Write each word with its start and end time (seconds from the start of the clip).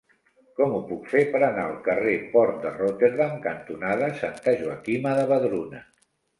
Com 0.59 0.71
ho 0.77 0.79
puc 0.91 1.03
fer 1.11 1.21
per 1.35 1.41
anar 1.47 1.65
al 1.65 1.75
carrer 1.89 2.15
Port 2.33 2.57
de 2.65 2.73
Rotterdam 2.79 3.37
cantonada 3.45 4.11
Santa 4.25 4.59
Joaquima 4.65 5.17
de 5.23 5.31
Vedruna? 5.37 5.87